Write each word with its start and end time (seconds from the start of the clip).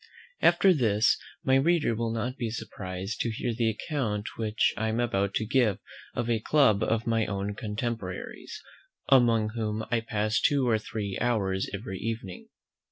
After 0.41 0.73
this, 0.73 1.15
my 1.43 1.57
reader 1.57 1.93
will 1.93 2.11
not 2.11 2.35
be 2.35 2.49
surprised 2.49 3.21
to 3.21 3.29
hear 3.29 3.53
the 3.53 3.69
account 3.69 4.29
which 4.35 4.73
I 4.75 4.87
am 4.89 4.99
about 4.99 5.35
to 5.35 5.45
give 5.45 5.77
of 6.15 6.27
a 6.27 6.39
club 6.39 6.81
of 6.81 7.05
my 7.05 7.27
own 7.27 7.53
contemporaries, 7.53 8.63
among 9.09 9.49
whom 9.49 9.85
I 9.91 9.99
pass 9.99 10.41
two 10.41 10.67
or 10.67 10.79
three 10.79 11.19
hours 11.21 11.69
every 11.71 11.99
evening. 11.99 12.49